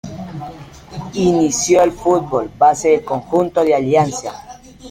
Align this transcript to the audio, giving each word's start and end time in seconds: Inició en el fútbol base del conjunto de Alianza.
Inició 1.13 1.83
en 1.83 1.89
el 1.91 1.91
fútbol 1.95 2.49
base 2.57 2.89
del 2.89 3.05
conjunto 3.05 3.63
de 3.63 3.75
Alianza. 3.75 4.33